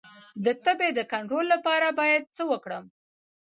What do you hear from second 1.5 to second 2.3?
لپاره باید